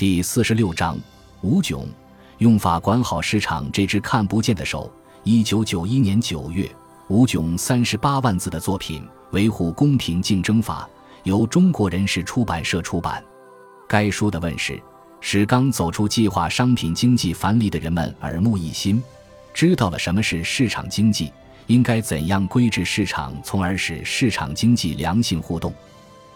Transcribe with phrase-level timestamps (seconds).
[0.00, 0.98] 第四十六章，
[1.42, 1.86] 吴炯
[2.38, 4.90] 用法管好市场这只看不见的手。
[5.24, 6.66] 一九九一年九月，
[7.08, 9.02] 吴炯三十八万字的作品
[9.32, 10.88] 《维护公平竞争法》
[11.28, 13.22] 由中国人士出版社出版。
[13.86, 14.82] 该书的问世，
[15.20, 19.02] 使刚走出计划商品经济樊篱的人们耳目一新，
[19.52, 21.30] 知道了什么是市场经济，
[21.66, 25.70] 应该怎样规制市场，从而使市场经济良性互动。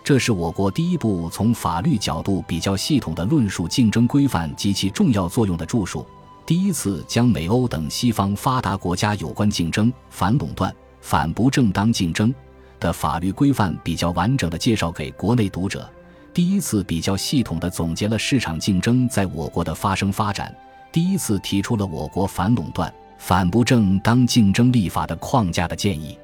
[0.04, 6.04] 这是我国第一部从法律角度比较系统的论述竞争规范及其重要作用的著述，
[6.44, 12.32] 第一次将美欧等西方发达国家有关竞争、反垄断、反不正当竞争
[12.78, 15.90] 的法律规范比较完整的介绍给国内读者，
[16.34, 20.54] 第一次比较系统的总结了市场竞争在我国的发生发展，
[20.92, 26.18] 第一次提出了我国反垄断、反不正当竞争立法的框架的建议。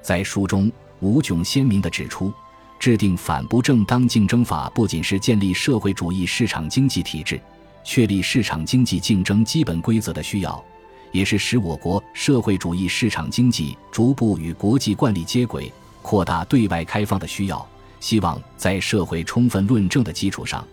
[0.00, 2.32] 在书中，吴炯鲜明地指出。
[2.78, 7.40] 制定反不正当竞争法，不仅是建立社会主义市场经济体制、
[7.82, 10.64] 确立市场经济竞争基本规则的需要，
[11.10, 15.72] 也是使我国社会主义市场经济逐步与国际惯例接轨、
[16.02, 17.66] 扩大对外开放的需要。
[18.00, 20.64] 希望在社会充分论证的基础上，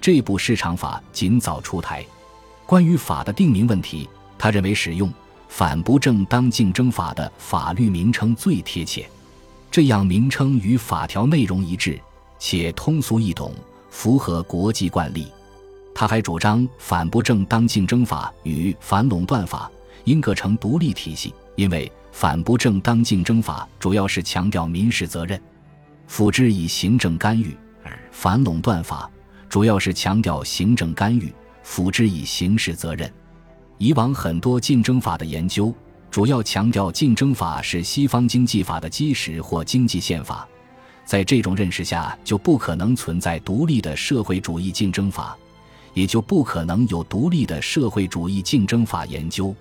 [0.00, 2.04] 这部市场法尽早出台。
[2.66, 5.08] 关于法的定名问题，他认为使用
[5.48, 9.08] “反不正当竞争法”的法律名称最贴切。
[9.72, 11.98] 这样名称与法条内容一致，
[12.38, 13.54] 且通俗易懂，
[13.88, 15.26] 符合国际惯例。
[15.94, 19.72] 他还主张反不正当竞争法与反垄断法
[20.04, 25.40] 应各成独立体系，因为反不正当竞争法主要是强调民事责任，
[26.06, 29.10] 辅之以行政干预；而反垄断法
[29.48, 33.10] 主要是强调行政干预，辅之以刑事责任。
[33.78, 35.74] 以往很多竞争法的研究。
[36.12, 40.46] 主要强调竞争法是西方经济法的基石或经济宪法，
[41.06, 45.34] 在这种认识下，就不可能存在独立的社会主义竞争法，
[45.94, 49.56] 也就不可能有独立的社会主义竞争法研究。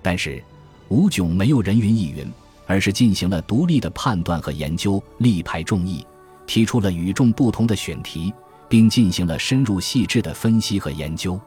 [0.00, 0.40] 但是，
[0.86, 2.32] 吴炯没有人云亦云，
[2.68, 6.06] 而是进行了独立的判断和研究，力排众议，
[6.46, 8.32] 提出了与众不同的选题，
[8.68, 11.40] 并进行了深入细致的分析和研究。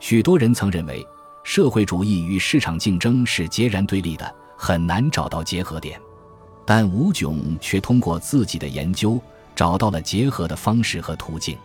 [0.00, 1.02] 许多人曾认为。
[1.46, 5.98] 社会主义与市场竞争是截然对立的，很难找到结合点。
[6.66, 9.18] 但吴炯却通过自己的研究
[9.54, 11.56] 找到了结合的方式和途径。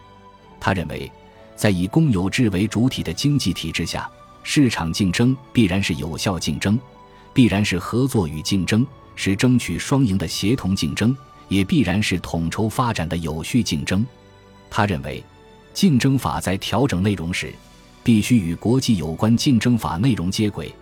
[0.60, 1.12] 他认为，
[1.56, 4.08] 在以公有制为主体的经济体制下，
[4.44, 6.80] 市场竞争必然是有效竞争，
[7.34, 14.06] 必然是合作与竞争，是争取双赢的协同竞争，也必然是统筹发展的有序竞争。
[14.70, 15.24] 他认为，
[15.74, 17.52] 竞争法在调整内容时。
[18.04, 20.74] 必须与国际有关竞争法内容接轨，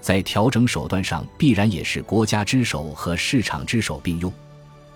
[0.00, 4.32] 在调整手段上必然也是国家之手和市场之手并用。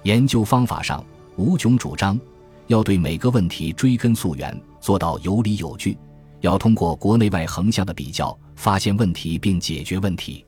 [0.04, 1.04] 研究方法上，
[1.36, 2.18] 吴炯主张
[2.66, 5.96] 要对每个问题追根溯源，做到有理有据，
[6.40, 10.44] 要通过国内外横向的比较发现问题并解决问题。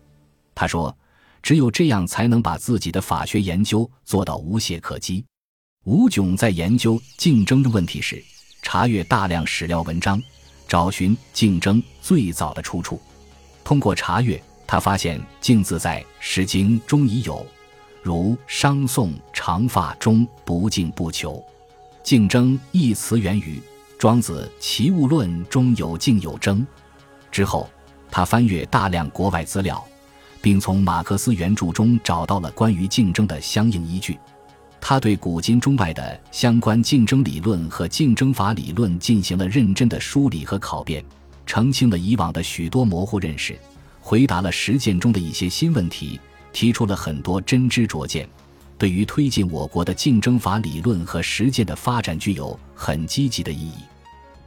[0.54, 0.96] 他说
[1.42, 5.24] ：“只有这样才能把自己的法学研究做到无懈可击。”
[5.84, 8.22] 吴炯在研究竞争的问题时，
[8.62, 10.22] 查阅大量史料文章。
[10.66, 13.00] 找寻竞争最早的出处，
[13.62, 17.46] 通过查阅，他发现“竞”字在《诗经》中已有，
[18.02, 21.42] 如商颂长发中“不竞不求”。
[22.02, 23.58] 竞争一词源于
[23.98, 26.66] 《庄子·齐物论》中有“竞有争”。
[27.30, 27.68] 之后，
[28.10, 29.82] 他翻阅大量国外资料，
[30.42, 34.18] 并从马克思原著中找到了关于竞争的相应依据。
[34.86, 41.02] 他对古今中外的相关竞争理论和竞争法理论进行了认真的梳理和考辨，
[41.46, 43.58] 澄清了以往的许多模糊认识，
[43.98, 46.20] 回答了实践中的一些新问题，
[46.52, 48.28] 提出了很多真知灼见，
[48.76, 53.76] 对于推进我国的竞争法理论和实践的发展具有很积极的意义。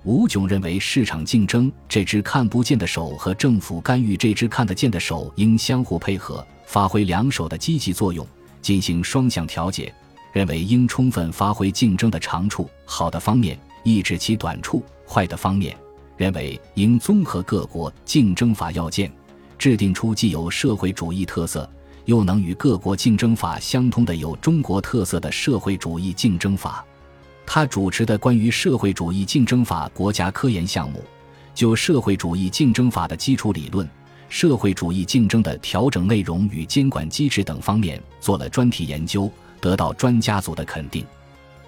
[0.03, 8.23] 吴炯认为，市场竞争这只看不见的手和政府干预这只看得见的手应相互配合，发挥两手的积极作用，
[8.61, 9.91] 进行双向调节。
[10.31, 15.75] 认为应充分发挥竞争的长处、好的方面，抑制其短处、坏的方面。
[16.15, 19.11] 认为应综合各国竞争法要件，
[19.57, 21.69] 制定出既有社会主义特色，
[22.05, 26.83] 又能与各国竞争法相通的有中国特色的社会主义竞争法。
[27.45, 31.03] 他主持的关于社会主义竞争法国家科研项目，
[31.53, 33.87] 就社会主义竞争法的基础理论、
[34.27, 39.31] 社会主义竞争的调整内容与监管机制等方面做了专题研究。
[39.59, 41.05] 得到专家组的肯定。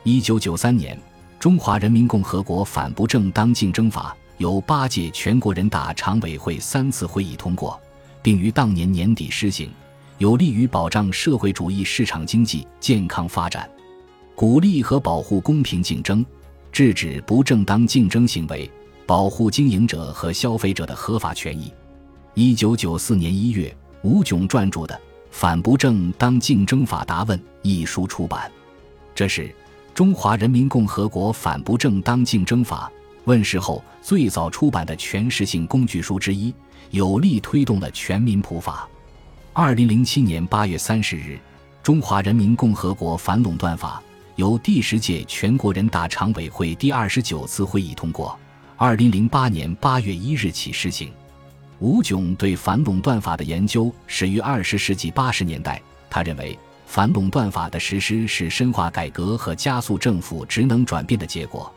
[0.03, 0.95] 一九九三年，
[1.39, 7.79] 《中华人民共和国反不正当竞争法》由八届全国人大常委会三次会议通过，
[8.21, 9.69] 并于当年年底施行，
[10.17, 13.69] 有利于保障社会主义市场经济健康发展，
[14.35, 16.25] 鼓励和保护公平竞争，
[16.71, 18.69] 制止不正当竞争行为，
[19.05, 21.73] 保护经营者和消费者的合法权益。
[22.33, 24.95] 一九九四年一月，吴炯撰著的
[25.31, 28.51] 《反不正当竞争法答问》一书出版，
[29.15, 29.53] 这是
[29.93, 32.91] 中华人民共和国反不正当竞争法
[33.25, 36.53] 问世后最早出版的全市性工具书之一，
[36.89, 38.87] 有力推动了全民普法。
[39.53, 41.37] 二零零七年八月三十日，
[41.83, 44.01] 中华人民共和国反垄断法
[44.35, 48.37] 由第十届全国人大常委会第二十九次会议通过，
[48.77, 51.11] 二零零八年八月一日起施行。
[51.79, 55.81] 吴炯对反垄断法的研究始于二十世纪八十年代。
[56.09, 61.73] 他认为，反垄断法的实施是深化改革和加速政府职能转变的结果，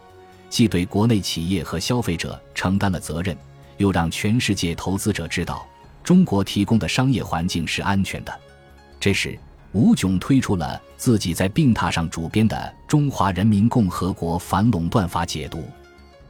[0.50, 3.36] 既对国内企业和消费者承担了责任，
[3.76, 5.64] 又让全世界投资者知道
[6.02, 8.40] 中国提供的商业环境是安全的。
[8.98, 9.38] 这时，
[9.70, 12.56] 吴炯推出了自己在病榻上主编的
[12.90, 15.58] 《中华人民共和国反垄断法解读》。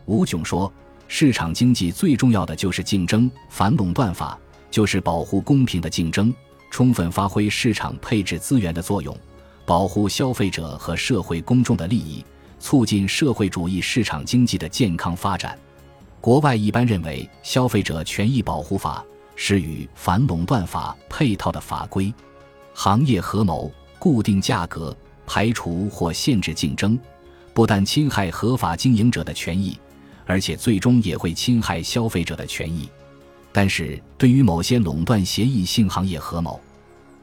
[0.05, 0.71] 吴炯说。
[1.15, 4.39] 市场经济最重要的就是竞争，反垄断法
[4.71, 6.33] 就是保护公平的竞争，
[6.71, 9.15] 充分发挥市场配置资源的作用，
[9.67, 12.25] 保护消费者和社会公众的利益，
[12.59, 15.57] 促进社会主义市场经济的健康发展。
[16.19, 19.05] 国外一般认为，消费者权益保护法
[19.37, 22.11] 是与反垄断法配套的法规，
[22.73, 26.99] 行业合谋、固定价格、排除或限制竞争，
[27.53, 29.79] 不但侵害合法经营者的权益。
[30.27, 32.89] 而且最终也会侵害消费者的权益。
[33.53, 36.61] 但是对于某些垄断协议性行业合谋，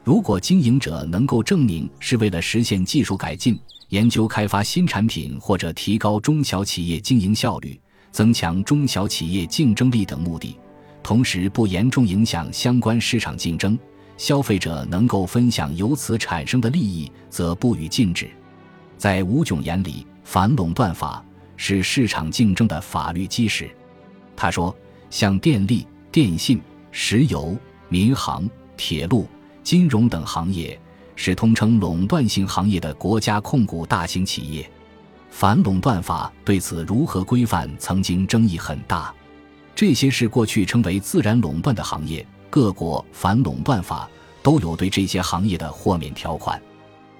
[0.04, 3.58] 如果经营者能够证明是为了实现技术改进、
[3.88, 7.78] 研究开发新产品或者提高中小企业经营效率、
[8.12, 10.56] 增强中小企业竞争力等目的，
[11.02, 13.76] 同时不严重影响相关市场竞争，
[14.16, 18.30] 消费者能够分享由此产生的利益，则不予禁止。
[18.96, 21.24] 在吴炯眼里，反垄断法。
[21.62, 23.70] 是市场竞争的法律基石。
[24.34, 24.74] 他说，
[25.10, 26.58] 像电力、电信、
[26.90, 27.54] 石油、
[27.90, 28.48] 民航、
[28.78, 29.28] 铁路、
[29.62, 30.80] 金融等行业，
[31.14, 34.68] 是通称垄断性行业的国家控股大型企业。
[35.28, 39.14] 反垄断法对此如何规范，曾经争议很大。
[39.74, 44.08] 这些是过去称为自然垄断的行业，各国反垄断法
[44.42, 46.58] 都有对这些行业的豁免条款。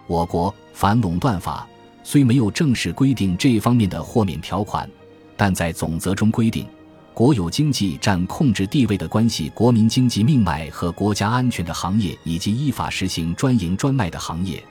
[0.06, 1.68] 我国反垄断法。
[2.02, 4.88] 虽没有正式规定这方面的豁免条款，
[5.36, 6.66] 但在总则中规定，
[7.12, 14.62] 国有经济占控制地位的关系国民经济命脉和国家安全的行业，以及依法实行专营专卖的行业，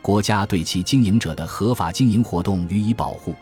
[0.00, 3.34] 国家对其经营者的合法经营活动予以保护。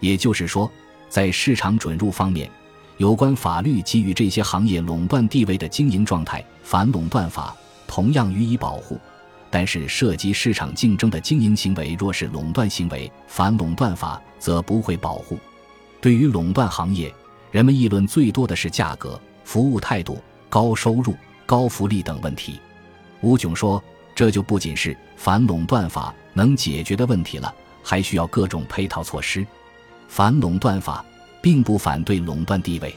[0.00, 0.70] 也就是说，
[1.08, 2.50] 在市场准入方面，
[2.96, 7.56] 有关法律给予这些行业垄断地位的经营状态，反垄断法
[7.86, 8.98] 同样予以保护。
[9.52, 15.36] 但是，涉及市场竞争的经营行为，若是垄断行为，反垄断法则不会保护。
[16.00, 17.12] 对于垄断行业，
[17.50, 21.16] 人们议论最多的是价格、服务态度、高收入、
[21.46, 22.60] 高福利等问题。
[23.22, 23.82] 吴炯说
[24.14, 27.52] ：“这就不仅是反垄断法能解决的问题了，
[27.82, 29.44] 还需要各种配套措施。
[30.06, 31.04] 反垄断法
[31.42, 32.94] 并不反对垄断地位，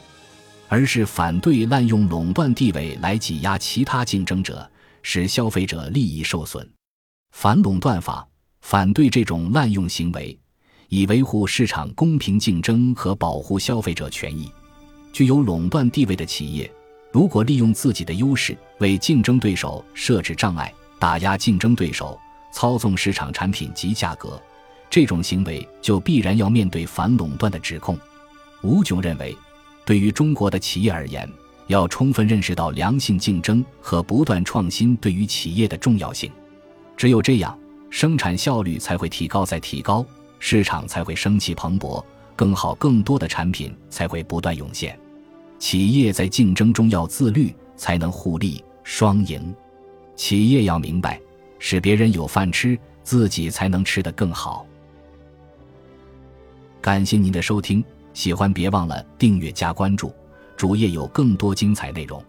[0.70, 4.70] 而是反对滥用垄断地位来挤压其他竞争者。”
[5.04, 6.68] 使消费者利益受损，
[7.32, 8.28] 反垄断法
[8.62, 10.36] 反对这种滥用行为，
[10.90, 14.52] 以维护市场公平竞争和保护消费者权益。
[15.12, 16.72] 具有垄断地位的企业，
[17.12, 22.20] 如果利用自己的优势为竞争对手设置障碍、打压竞争对手、
[22.52, 24.42] 操纵市场产品及价格，
[24.90, 28.00] 这种行为就必然要面对反垄断的指控。
[28.64, 29.38] 吴炯认为，
[29.86, 31.30] 对于中国的企业而言，
[31.68, 36.32] 要充分认识到良性竞争和不断创新对于企业的重要性，
[36.98, 37.58] 只有这样，
[37.90, 40.06] 生产效率才会提高再提高，
[40.40, 42.04] 市场才会生气蓬勃，
[42.36, 44.98] 更好更多的产品才会不断涌现。
[45.60, 49.56] 企业在竞争中要自律，才能互利双赢。
[50.16, 51.20] 企业要明白，
[51.60, 54.66] 使别人有饭吃，自己才能吃得更好。
[56.82, 57.82] 感谢您的收听，
[58.14, 60.14] 喜欢别忘了订阅加关注。
[60.56, 62.24] 主页有更多精彩内容。